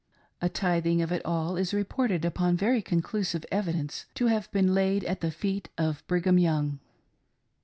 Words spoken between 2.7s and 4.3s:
conclusive evidence to